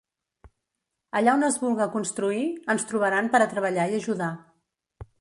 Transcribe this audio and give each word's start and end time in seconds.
Allà 1.19 1.35
on 1.41 1.45
es 1.49 1.59
vulga 1.65 1.87
construir, 1.97 2.49
ens 2.77 2.89
trobaran 2.93 3.33
per 3.37 3.45
a 3.47 3.53
treballar 3.55 3.89
i 3.95 3.99
ajudar. 4.03 4.35